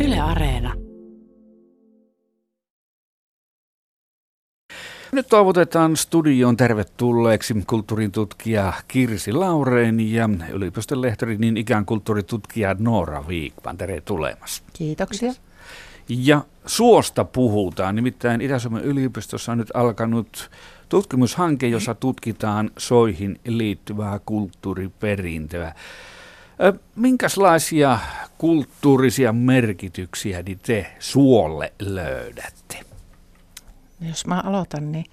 [0.00, 0.74] Yle Areena.
[5.12, 13.28] Nyt toivotetaan studioon tervetulleeksi kulttuurin tutkija Kirsi Laureen ja yliopiston lehtori niin ikään kulttuuritutkija Noora
[13.28, 13.78] Viikman.
[13.78, 14.62] Tervetulemassa.
[14.72, 15.32] Kiitoksia.
[16.08, 20.50] Ja suosta puhutaan, nimittäin Itä-Suomen yliopistossa on nyt alkanut
[20.88, 25.74] tutkimushanke, jossa tutkitaan soihin liittyvää kulttuuriperintöä.
[26.96, 27.98] Minkälaisia
[28.44, 32.80] kulttuurisia merkityksiä niin te suolle löydätte?
[34.00, 35.04] Jos mä aloitan, niin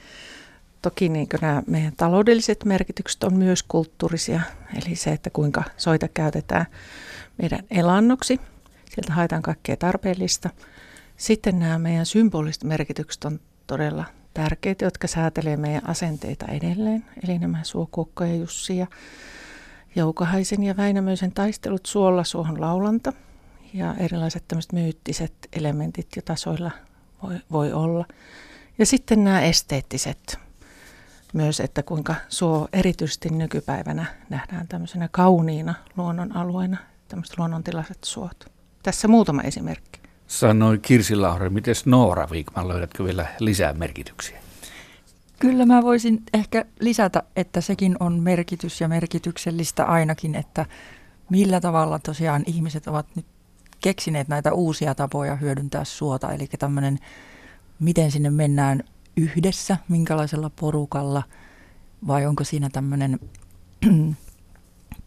[0.82, 4.42] toki niin nämä meidän taloudelliset merkitykset on myös kulttuurisia.
[4.76, 6.66] Eli se, että kuinka soita käytetään
[7.38, 8.40] meidän elannoksi.
[8.96, 10.50] Sieltä haetaan kaikkea tarpeellista.
[11.18, 17.06] Sitten nämä meidän symboliset merkitykset on todella tärkeitä, jotka säätelee meidän asenteita edelleen.
[17.24, 18.88] Eli nämä Suokuokko ja Jussi ja
[19.96, 23.14] Joukahaisen ja Väinämöisen taistelut suolla suohon laulanta
[23.74, 26.72] ja erilaiset tämmöiset myyttiset elementit jo tasoilla
[27.24, 28.06] voi, voi olla.
[28.78, 30.40] Ja sitten nämä esteettiset
[31.34, 38.46] myös, että kuinka suo erityisesti nykypäivänä nähdään tämmöisenä kauniina luonnonalueena, tämmöiset luonnontilaiset suot.
[38.84, 40.02] Tässä muutama esimerkki.
[40.28, 44.42] Sanoi Kirsi Laure, miten Noora Viikman löydätkö vielä lisää merkityksiä?
[45.40, 50.66] Kyllä mä voisin ehkä lisätä, että sekin on merkitys ja merkityksellistä ainakin, että
[51.30, 53.26] millä tavalla tosiaan ihmiset ovat nyt
[53.82, 56.32] keksineet näitä uusia tapoja hyödyntää suota.
[56.32, 57.00] Eli tämmöinen,
[57.80, 58.84] miten sinne mennään
[59.18, 61.24] yhdessä, minkälaisella porukalla,
[62.08, 63.20] vai onko siinä tämmöinen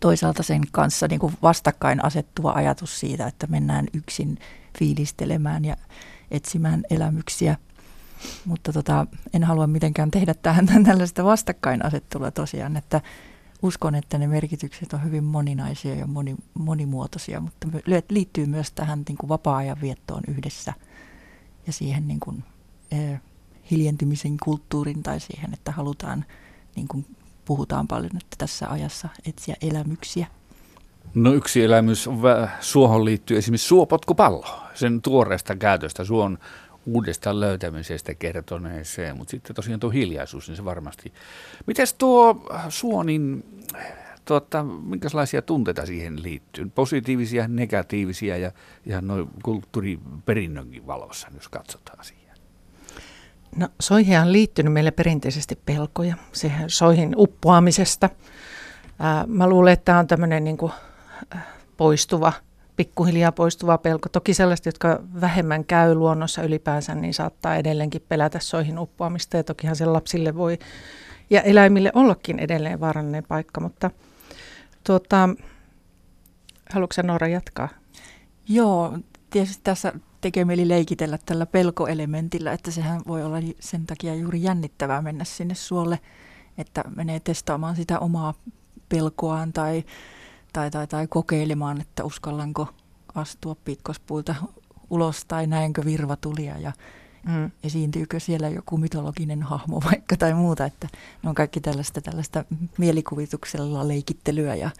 [0.01, 4.39] toisaalta sen kanssa niin kuin vastakkain asettuva ajatus siitä, että mennään yksin
[4.79, 5.77] fiilistelemään ja
[6.31, 7.57] etsimään elämyksiä–
[8.45, 13.01] mutta tota, en halua mitenkään tehdä tähän tällaista vastakkainasettelua tosiaan, että
[13.65, 17.69] uskon, että ne merkitykset on hyvin moninaisia ja moni, monimuotoisia, mutta
[18.09, 20.73] liittyy myös tähän niin kuin vapaa-ajan viettoon yhdessä
[21.67, 22.45] ja siihen niin kuin,
[22.91, 23.21] eh,
[23.71, 26.25] hiljentymisen kulttuurin tai siihen, että halutaan,
[26.77, 27.07] niin kuin
[27.45, 30.27] puhutaan paljon, että tässä ajassa etsiä elämyksiä.
[31.15, 32.09] No yksi elämys
[32.61, 36.05] suohon liittyy esimerkiksi suopotkupallo, sen tuoreesta käytöstä.
[36.05, 36.39] Suon
[36.87, 41.13] uudestaan löytämisestä kertoneeseen, mutta sitten tosiaan tuo hiljaisuus, niin se varmasti.
[41.67, 43.45] Mites tuo Suonin,
[44.25, 46.71] tuota, minkälaisia tunteita siihen liittyy?
[46.75, 48.53] Positiivisia, negatiivisia ja
[48.87, 52.25] ihan noin kulttuuriperinnönkin valossa, jos katsotaan siihen.
[53.57, 58.11] No soihin on liittynyt meille perinteisesti pelkoja, siihen soihin uppoamisesta.
[58.99, 60.73] Ää, mä luulen, että tämä on tämmöinen niin kuin,
[61.77, 62.33] poistuva
[62.77, 64.09] pikkuhiljaa poistuva pelko.
[64.09, 69.37] Toki sellaiset, jotka vähemmän käy luonnossa ylipäänsä, niin saattaa edelleenkin pelätä soihin uppoamista.
[69.37, 70.59] Ja tokihan se lapsille voi
[71.31, 73.61] ja eläimille ollakin edelleen vaarallinen paikka.
[73.61, 73.91] Mutta
[74.87, 75.29] tuota,
[76.71, 77.69] haluatko Noora jatkaa?
[78.49, 78.99] Joo,
[79.31, 85.03] tietysti tässä tekee mieli leikitellä tällä pelkoelementillä, että sehän voi olla sen takia juuri jännittävää
[85.03, 85.99] mennä sinne suolle,
[86.59, 88.35] että menee testaamaan sitä omaa
[88.89, 89.85] pelkoaan tai
[90.55, 92.69] tai, tai, tai kokeilemaan, että uskallanko
[93.15, 94.35] astua pitkospuilta
[94.91, 96.73] ulos tai näenkö virvatulia ja
[97.29, 97.51] mm.
[97.65, 100.65] esiintyykö siellä joku mytologinen hahmo vaikka tai muuta.
[100.65, 100.89] Että
[101.23, 102.45] ne on kaikki tällaista, tällaista
[102.79, 104.71] mielikuvituksella leikittelyä ja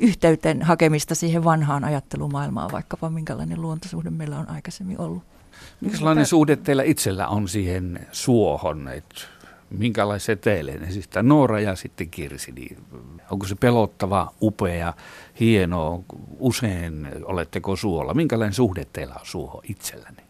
[0.00, 5.22] yhteyten hakemista siihen vanhaan ajattelumaailmaan, vaikkapa minkälainen luontosuhde meillä on aikaisemmin ollut.
[5.80, 8.88] Minkälainen suhde teillä itsellä on siihen suohon?
[8.88, 9.22] Että
[9.70, 12.78] minkälaisia teille siis Noora ja sitten Kirsi, niin
[13.30, 14.94] onko se pelottava, upea,
[15.40, 16.04] hieno,
[16.38, 18.14] usein oletteko suolla?
[18.14, 20.22] Minkälainen suhde teillä on suohon itsellänne?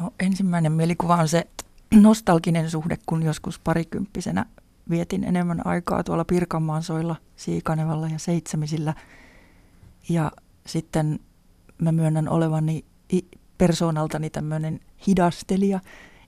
[0.00, 1.46] No ensimmäinen mielikuva on se
[1.94, 4.46] nostalginen suhde, kun joskus parikymppisenä
[4.90, 8.94] vietin enemmän aikaa tuolla Pirkanmaan soilla, Siikanevalla ja Seitsemisillä.
[10.08, 10.32] Ja
[10.66, 11.20] sitten
[11.78, 12.84] mä myönnän olevani
[13.58, 15.80] persoonaltani tämmöinen hidastelija,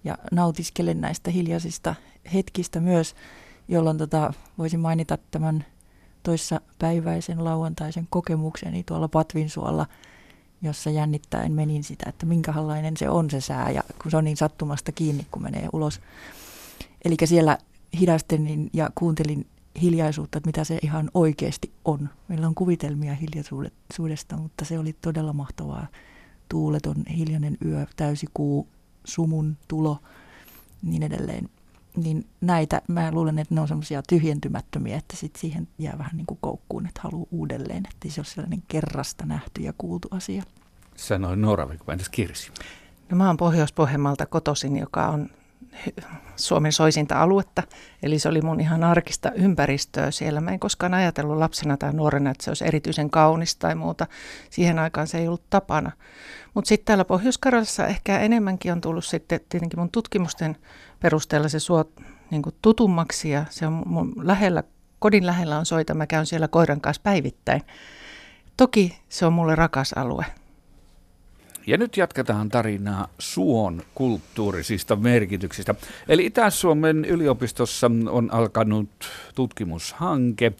[0.05, 1.95] ja nautiskelen näistä hiljaisista
[2.35, 3.15] hetkistä myös,
[3.69, 5.65] jolloin tota, voisin mainita tämän
[6.23, 9.87] toissa päiväisen lauantaisen kokemukseni tuolla Patvinsuolla,
[10.63, 14.37] jossa jännittäen menin sitä, että minkälainen se on se sää ja kun se on niin
[14.37, 16.01] sattumasta kiinni, kun menee ulos.
[17.05, 17.59] Eli siellä
[18.01, 19.47] hidastelin ja kuuntelin
[19.83, 22.09] hiljaisuutta, että mitä se ihan oikeasti on.
[22.29, 25.87] Meillä on kuvitelmia hiljaisuudesta, mutta se oli todella mahtavaa.
[26.49, 28.69] Tuuleton, hiljainen yö, täysi kuu,
[29.05, 29.99] sumun tulo,
[30.83, 31.49] niin edelleen.
[31.97, 36.27] Niin näitä, mä luulen, että ne on semmoisia tyhjentymättömiä, että sit siihen jää vähän niin
[36.27, 40.43] kuin koukkuun, että haluaa uudelleen, että se on sellainen kerrasta nähty ja kuultu asia.
[40.97, 42.51] Sanoi Noora, kun entäs Kirsi?
[43.11, 45.31] No mä oon Pohjois-Pohjanmaalta kotoisin, joka on
[46.37, 47.63] Suomen soisinta aluetta,
[48.03, 50.41] eli se oli mun ihan arkista ympäristöä siellä.
[50.41, 54.07] Mä en koskaan ajatellut lapsena tai nuorena, että se olisi erityisen kaunis tai muuta.
[54.51, 55.93] Siihen aikaan se ei ollut tapana.
[56.55, 57.41] Mutta sitten täällä pohjois
[57.89, 60.57] ehkä enemmänkin on tullut sitten tietenkin mun tutkimusten
[61.01, 61.85] perusteella se suo
[62.31, 64.63] niin tutummaksi ja se on mun lähellä,
[64.99, 67.63] kodin lähellä on soita, mä käyn siellä koiran kanssa päivittäin.
[68.57, 70.25] Toki se on mulle rakas alue.
[71.67, 75.75] Ja nyt jatketaan tarinaa suon kulttuurisista merkityksistä.
[76.09, 78.91] Eli Itä-Suomen yliopistossa on alkanut
[79.35, 80.53] tutkimushanke,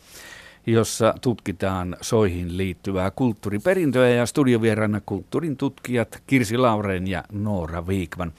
[0.67, 8.33] jossa tutkitaan soihin liittyvää kulttuuriperintöä ja studiovieraana kulttuurin tutkijat Kirsi Lauren ja Noora Viikman.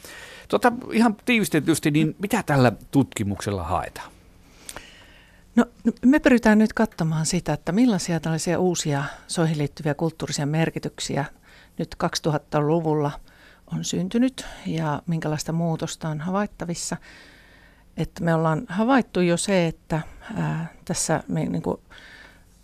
[0.47, 4.11] Tota, ihan tiivistetysti, niin mitä tällä tutkimuksella haetaan?
[5.55, 5.65] No,
[6.05, 11.25] me pyritään nyt katsomaan sitä, että millaisia tällaisia uusia soihin liittyviä kulttuurisia merkityksiä
[11.77, 13.11] nyt 2000-luvulla
[13.73, 16.97] on syntynyt ja minkälaista muutosta on havaittavissa.
[17.97, 20.01] Että me ollaan havaittu jo se, että
[20.35, 21.81] ää, tässä me niin kuin,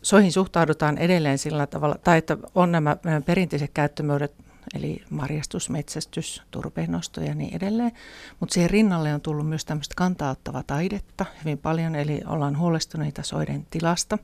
[0.02, 4.32] soihin suhtaudutaan edelleen sillä tavalla, tai että on nämä perinteiset käyttömuodot,
[4.76, 7.92] eli marjastus, metsästys, turpeennosto ja niin edelleen.
[8.40, 13.68] Mutta siihen rinnalle on tullut myös tämmöistä kantauttavaa taidetta hyvin paljon, eli ollaan huolestuneita soiden
[13.70, 14.18] tilasta.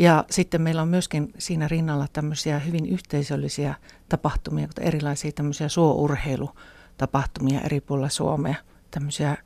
[0.00, 3.74] Ja sitten meillä on myöskin siinä rinnalla tämmöisiä hyvin yhteisöllisiä
[4.08, 8.54] tapahtumia, kuten erilaisia tämmöisiä suourheilutapahtumia eri puolilla Suomea,
[8.90, 9.36] tämmöisiä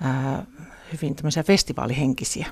[0.00, 0.46] ää,
[0.92, 2.46] hyvin tämmöisiä festivaalihenkisiä.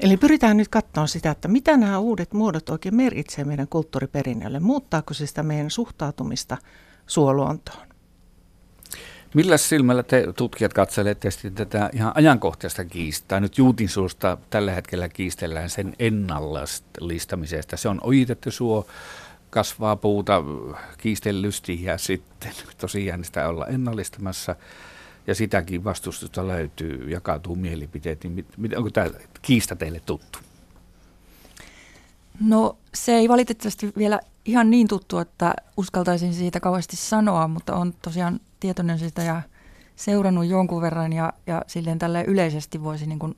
[0.00, 4.60] Eli pyritään nyt katsomaan sitä, että mitä nämä uudet muodot oikein merkitsevät meidän kulttuuriperinnölle.
[4.60, 6.56] Muuttaako se sitä meidän suhtautumista
[7.06, 7.86] suoluontoon?
[9.34, 13.40] Millä silmällä te tutkijat katselette tätä ihan ajankohtaista kiistaa?
[13.40, 17.76] Nyt Juutin suusta tällä hetkellä kiistellään sen ennallistamisesta.
[17.76, 18.86] Se on ojitettu suo,
[19.50, 20.42] kasvaa puuta
[20.98, 24.56] kiistellysti ja sitten tosiaan sitä ollaan ennallistamassa
[25.26, 29.10] ja sitäkin vastustusta löytyy, jakautuu mielipiteet, niin mit, onko tämä
[29.42, 30.38] kiista teille tuttu?
[32.40, 37.94] No se ei valitettavasti vielä ihan niin tuttu, että uskaltaisin siitä kauheasti sanoa, mutta on
[38.02, 39.42] tosiaan tietoinen siitä ja
[39.96, 43.36] seurannut jonkun verran ja, ja silleen tälle yleisesti voisi niin kuin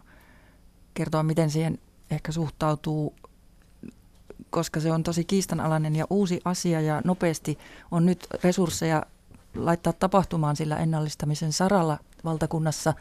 [0.95, 1.79] kertoa, miten siihen
[2.11, 3.15] ehkä suhtautuu,
[4.51, 7.59] koska se on tosi kiistanalainen ja uusi asia ja nopeasti
[7.91, 9.03] on nyt resursseja
[9.55, 12.95] laittaa tapahtumaan sillä ennallistamisen saralla valtakunnassa,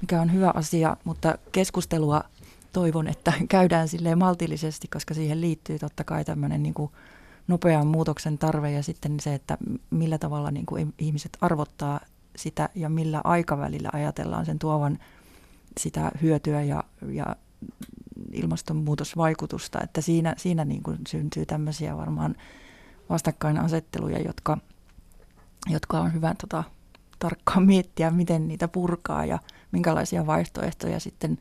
[0.00, 2.24] mikä on hyvä asia, mutta keskustelua
[2.72, 6.92] toivon, että käydään sille maltillisesti, koska siihen liittyy totta kai tämmöinen niin kuin
[7.48, 9.58] nopean muutoksen tarve ja sitten se, että
[9.90, 12.00] millä tavalla niin kuin ihmiset arvottaa
[12.36, 14.98] sitä ja millä aikavälillä ajatellaan sen tuovan
[15.78, 17.36] sitä hyötyä ja, ja
[18.32, 22.34] ilmastonmuutosvaikutusta, että siinä, siinä niin kuin syntyy tämmöisiä varmaan
[23.10, 24.58] vastakkainasetteluja, jotka,
[25.68, 26.64] jotka on hyvä tota,
[27.18, 29.38] tarkkaan miettiä, miten niitä purkaa ja
[29.72, 31.38] minkälaisia vaihtoehtoja sitten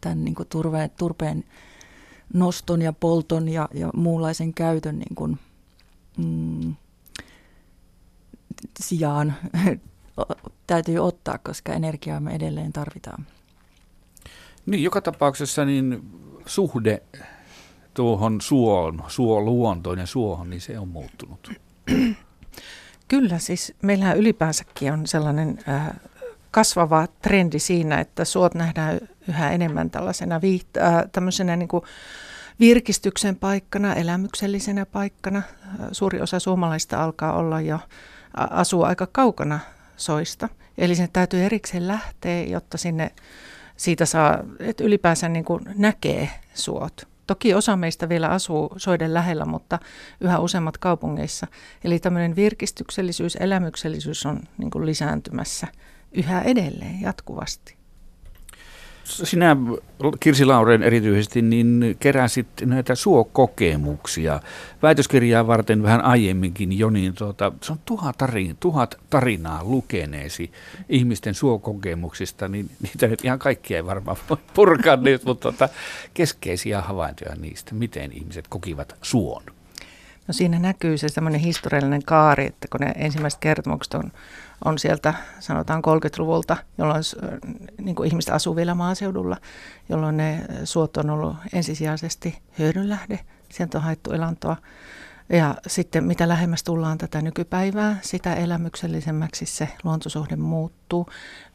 [0.00, 1.44] tämän niin kuin turveen, turpeen
[2.34, 5.38] noston ja polton ja, ja muunlaisen käytön niin kuin,
[6.16, 6.74] mm,
[8.80, 9.34] sijaan
[10.66, 13.26] täytyy ottaa, koska energiaa me edelleen tarvitaan.
[14.66, 16.10] Niin, joka tapauksessa niin
[16.46, 17.02] suhde
[17.94, 21.50] tuohon suoon, suoluontoon ja suohon, niin se on muuttunut.
[23.08, 25.90] Kyllä, siis meillähän ylipäänsäkin on sellainen äh,
[26.54, 31.82] kasvava trendi siinä, että suot nähdään yhä enemmän tällaisena viihtä, äh, niin kuin
[32.60, 35.42] virkistyksen paikkana, elämyksellisenä paikkana.
[35.92, 37.78] Suuri osa suomalaista alkaa olla jo
[38.34, 39.60] asua aika kaukana
[39.96, 40.48] soista.
[40.78, 43.10] Eli sen täytyy erikseen lähteä, jotta sinne
[43.76, 47.08] siitä saa, että ylipäänsä niin kuin näkee suot.
[47.26, 49.78] Toki osa meistä vielä asuu soiden lähellä, mutta
[50.20, 51.46] yhä useammat kaupungeissa.
[51.84, 55.66] Eli tämmöinen virkistyksellisyys, elämyksellisyys on niin kuin lisääntymässä
[56.14, 57.76] yhä edelleen jatkuvasti.
[59.04, 59.56] Sinä,
[60.20, 64.40] Kirsi Lauren erityisesti, niin keräsit näitä suokokemuksia.
[64.82, 70.52] Väitöskirjaa varten vähän aiemminkin jo, niin tuota, se on tuhat, tarin, tuhat tarinaa lukeneesi
[70.88, 75.68] ihmisten suokokemuksista, niin niitä nyt ihan kaikkia ei varmaan voi purkaa nyt, mutta tuota,
[76.14, 79.42] keskeisiä havaintoja niistä, miten ihmiset kokivat suon.
[80.28, 84.12] No siinä näkyy se semmoinen historiallinen kaari, että kun ne ensimmäiset kertomukset on
[84.64, 87.02] on sieltä sanotaan 30-luvulta, jolloin
[87.80, 89.36] niin kuin ihmiset asuu vielä maaseudulla,
[89.88, 93.20] jolloin ne suot on ollut ensisijaisesti hyödynlähde.
[93.48, 94.56] Sieltä on haettu elantoa.
[95.28, 101.08] Ja sitten mitä lähemmäs tullaan tätä nykypäivää, sitä elämyksellisemmäksi se luontosuhde muuttuu.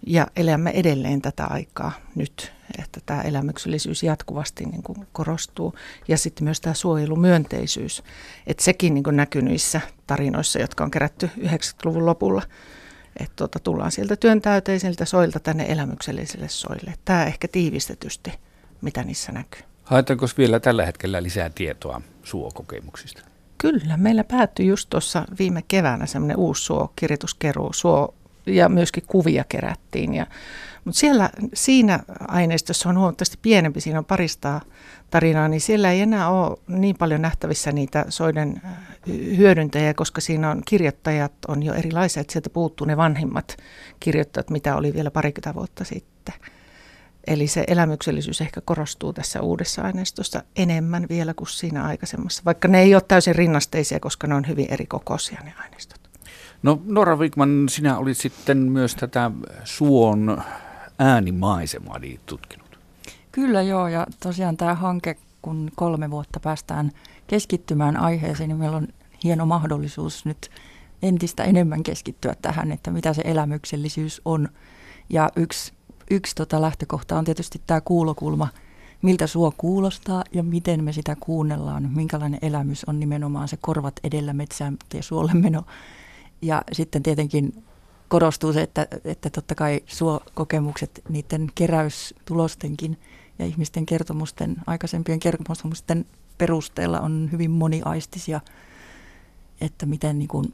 [0.08, 5.74] Ja elämme edelleen tätä aikaa nyt, että tämä elämyksellisyys jatkuvasti niin kuin korostuu.
[6.08, 8.04] Ja sitten myös tämä suojelumyönteisyys,
[8.48, 12.42] että sekin niin kuin näkyy niissä tarinoissa, jotka on kerätty 90-luvun lopulla
[13.20, 16.94] Että tuota, tullaan sieltä työntäyteisiltä soilta tänne elämykselliselle soille.
[17.06, 18.34] Tämä ehkä tiivistetysti,
[18.82, 19.62] mitä niissä näkyy.
[19.84, 23.29] Haetaanko vielä tällä hetkellä lisää tietoa suokokemuksista?
[23.62, 28.14] Kyllä, meillä päättyi just tuossa viime keväänä semmoinen uusi suo, kirjoituskeruu, suo
[28.46, 30.14] ja myöskin kuvia kerättiin.
[30.14, 30.28] Ja,
[30.86, 34.62] mutta siellä siinä aineistossa on huomattavasti pienempi, siinä on parista
[35.10, 38.62] tarinaa, niin siellä ei enää ole niin paljon nähtävissä niitä soiden
[39.38, 43.58] hyödyntäjiä, koska siinä on kirjoittajat on jo erilaisia, että sieltä puuttuu ne vanhimmat
[44.00, 46.34] kirjoittajat, mitä oli vielä parikymmentä vuotta sitten.
[47.28, 52.82] Eli se elämyksellisyys ehkä korostuu tässä uudessa aineistossa enemmän vielä kuin siinä aikaisemmassa, vaikka ne
[52.82, 56.00] ei ole täysin rinnasteisia, koska ne on hyvin eri kokoisia ne aineistot.
[56.64, 59.32] No Nora Wigman, sinä olit sitten myös tätä
[59.64, 60.44] suon
[61.00, 62.80] äänimaisemaa tutkinut.
[63.32, 66.92] Kyllä joo, ja tosiaan tämä hanke, kun kolme vuotta päästään
[67.28, 68.88] keskittymään aiheeseen, niin meillä on
[69.24, 70.50] hieno mahdollisuus nyt
[71.02, 74.50] entistä enemmän keskittyä tähän, että mitä se elämyksellisyys on.
[75.10, 75.74] Ja yksi
[76.10, 78.48] yksi tota lähtökohta on tietysti tämä kuulokulma,
[79.02, 84.34] miltä suo kuulostaa ja miten me sitä kuunnellaan, minkälainen elämys on nimenomaan se korvat edellä
[84.34, 85.64] metsään ja suolle meno.
[86.42, 87.64] Ja sitten tietenkin
[88.08, 92.98] korostuu se, että, että totta kai suokokemukset niiden keräystulostenkin
[93.40, 96.06] ja ihmisten kertomusten, aikaisempien kertomusten
[96.38, 98.42] perusteella on hyvin moniaistisia,
[99.62, 100.54] että miten niin kuin,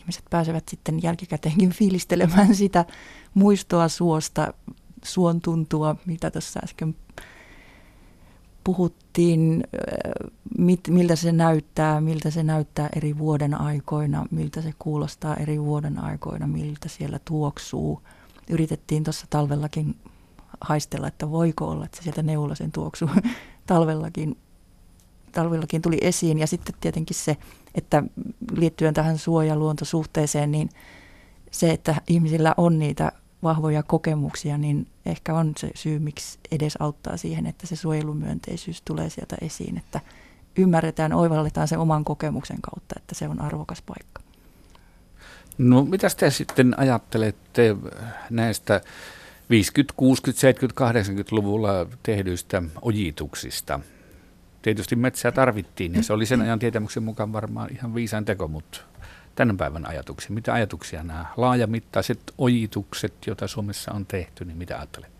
[0.00, 2.84] ihmiset pääsevät sitten jälkikäteenkin fiilistelemään sitä
[3.34, 4.54] muistoa suosta,
[5.04, 6.94] suon tuntua, mitä tässä äsken
[8.64, 9.64] puhuttiin,
[10.58, 15.98] mit, miltä se näyttää, miltä se näyttää eri vuoden aikoina, miltä se kuulostaa eri vuoden
[15.98, 18.02] aikoina, miltä siellä tuoksuu.
[18.50, 19.96] Yritettiin tuossa talvellakin
[20.60, 23.10] haistella, että voiko olla, että se sieltä neulasen tuoksu
[23.66, 24.36] talvellakin,
[25.32, 26.38] talvellakin tuli esiin.
[26.38, 27.36] Ja sitten tietenkin se,
[27.74, 28.02] että
[28.52, 30.70] liittyen tähän suojaluontosuhteeseen, niin
[31.50, 37.16] se, että ihmisillä on niitä vahvoja kokemuksia, niin ehkä on se syy, miksi edes auttaa
[37.16, 40.00] siihen, että se suojelumyönteisyys tulee sieltä esiin, että
[40.56, 44.22] ymmärretään, oivalletaan sen oman kokemuksen kautta, että se on arvokas paikka.
[45.58, 47.76] No mitä te sitten ajattelette
[48.30, 48.80] näistä
[49.50, 53.80] 50, 60, 70, 80-luvulla tehdyistä ojituksista?
[54.62, 58.80] Tietysti metsää tarvittiin ja se oli sen ajan tietämyksen mukaan varmaan ihan viisaan teko, mutta
[59.34, 60.30] tämän päivän ajatuksia?
[60.30, 65.18] Mitä ajatuksia nämä laajamittaiset ojitukset, joita Suomessa on tehty, niin mitä ajattelette?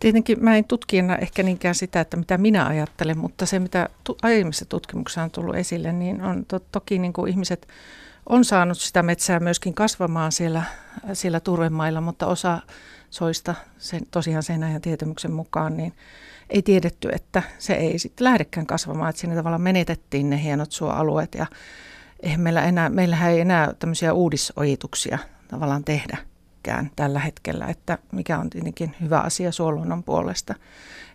[0.00, 4.18] Tietenkin mä en tutkijana ehkä niinkään sitä, että mitä minä ajattelen, mutta se mitä tu-
[4.22, 7.68] aiemmissa tutkimuksissa on tullut esille, niin on to- toki niin kuin ihmiset
[8.30, 10.62] on saanut sitä metsää myöskin kasvamaan siellä,
[11.12, 12.60] siellä turvemailla, mutta osa
[13.10, 15.92] soista sen, tosiaan sen ajan tietämyksen mukaan, niin
[16.50, 21.34] ei tiedetty, että se ei sitten lähdekään kasvamaan, että siinä tavallaan menetettiin ne hienot suoalueet
[21.34, 21.46] ja
[22.22, 25.18] eihän meillä enää, meillähän ei enää tämmöisiä uudisojituksia
[25.48, 30.54] tavallaan tehdäkään tällä hetkellä, että mikä on tietenkin hyvä asia suoluonnon puolesta.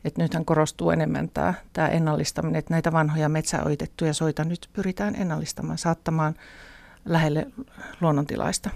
[0.06, 5.78] Että nythän korostuu enemmän tämä, tämä ennallistaminen, että näitä vanhoja metsäoitettuja soita nyt pyritään ennallistamaan,
[5.78, 6.36] saattamaan
[7.06, 7.48] lähelle
[8.02, 8.70] luonnontilaista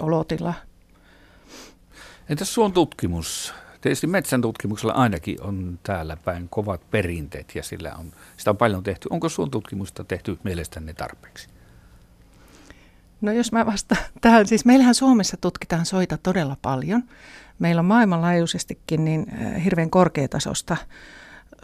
[0.00, 0.54] olotilaa.
[2.28, 3.54] Entäs suon tutkimus?
[3.80, 8.82] Tietysti metsän tutkimuksella ainakin on täällä päin kovat perinteet ja sillä on, sitä on paljon
[8.82, 9.08] tehty.
[9.10, 11.48] Onko suon tutkimusta tehty mielestänne tarpeeksi?
[13.20, 17.02] No jos mä vasta tähän, siis meillähän Suomessa tutkitaan soita todella paljon.
[17.58, 20.76] Meillä on maailmanlaajuisestikin niin äh, hirveän korkeatasosta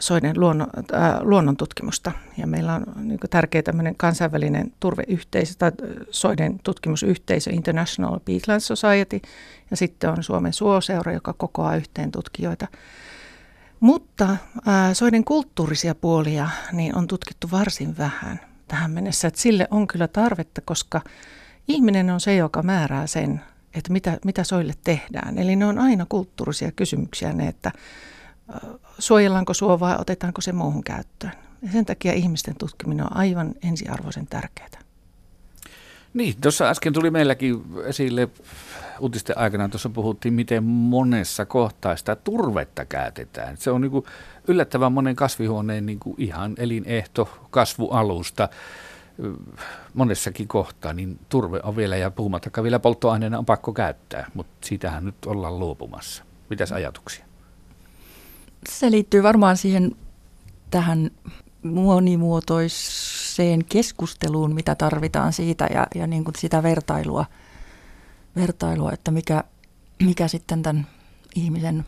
[0.00, 2.12] soiden luonnon, äh, luonnontutkimusta.
[2.36, 9.20] Ja meillä on niin tärkeä tämmöinen kansainvälinen turveyhteisö tai äh, soiden tutkimusyhteisö International Peatland Society.
[9.70, 12.66] Ja sitten on Suomen suoseura, joka kokoaa yhteen tutkijoita.
[13.80, 14.38] Mutta äh,
[14.92, 19.28] soiden kulttuurisia puolia niin on tutkittu varsin vähän tähän mennessä.
[19.28, 21.00] Että sille on kyllä tarvetta, koska
[21.68, 23.40] ihminen on se, joka määrää sen,
[23.74, 25.38] että mitä, mitä soille tehdään.
[25.38, 27.72] Eli ne on aina kulttuurisia kysymyksiä ne, että
[28.98, 31.32] suojellaanko suo vai otetaanko se muuhun käyttöön.
[31.62, 34.68] Ja sen takia ihmisten tutkiminen on aivan ensiarvoisen tärkeää.
[36.14, 38.28] Niin, tuossa äsken tuli meilläkin esille
[39.00, 43.56] uutisten aikana, tuossa puhuttiin, miten monessa kohtaa sitä turvetta käytetään.
[43.56, 44.04] Se on niin kuin
[44.48, 48.48] yllättävän monen kasvihuoneen niin kuin ihan elinehto kasvualusta
[49.94, 55.04] monessakin kohtaa, niin turve on vielä, ja puhumattakaan vielä polttoaineena on pakko käyttää, mutta siitähän
[55.04, 56.24] nyt ollaan luopumassa.
[56.50, 57.29] Mitäs ajatuksia?
[58.68, 59.96] Se liittyy varmaan siihen
[60.70, 61.10] tähän
[61.62, 67.24] monimuotoiseen keskusteluun, mitä tarvitaan siitä ja, ja niin kuin sitä vertailua,
[68.36, 69.44] vertailua, että mikä,
[70.02, 70.86] mikä sitten tämän
[71.34, 71.84] ihmisen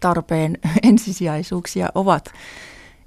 [0.00, 2.32] tarpeen ensisijaisuuksia ovat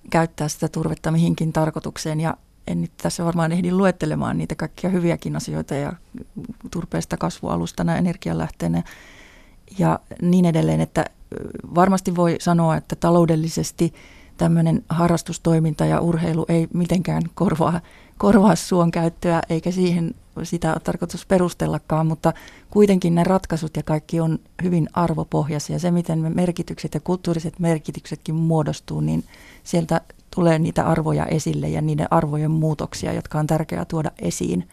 [0.09, 2.19] käyttää sitä turvetta mihinkin tarkoitukseen.
[2.19, 5.93] Ja en nyt tässä varmaan ehdi luettelemaan niitä kaikkia hyviäkin asioita ja
[6.71, 8.83] turpeesta kasvualustana energialähteenä
[9.77, 11.05] ja niin edelleen, että
[11.75, 13.93] varmasti voi sanoa, että taloudellisesti
[14.37, 17.81] tämmöinen harrastustoiminta ja urheilu ei mitenkään korvaa,
[18.17, 22.33] korvaa suon käyttöä, eikä siihen sitä ole tarkoitus perustellakaan, mutta
[22.69, 25.79] kuitenkin ne ratkaisut ja kaikki on hyvin arvopohjaisia.
[25.79, 29.23] Se, miten me merkitykset ja kulttuuriset merkityksetkin muodostuu, niin
[29.63, 30.01] sieltä
[30.35, 34.67] tulee niitä arvoja esille ja niiden arvojen muutoksia, jotka on tärkeää tuoda esiin.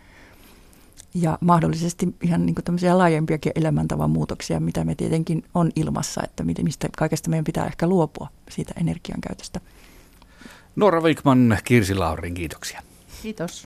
[1.14, 6.88] Ja mahdollisesti ihan niin tämmöisiä laajempiakin elämäntavan muutoksia, mitä me tietenkin on ilmassa, että mistä
[6.98, 9.60] kaikesta meidän pitää ehkä luopua siitä energian käytöstä.
[10.76, 12.82] Noora Wikman, Kirsi Laurin, kiitoksia.
[13.22, 13.60] Kiitos.